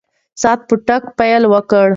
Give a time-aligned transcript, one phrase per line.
[0.41, 1.87] ساعت په ټکا پیل وکړ.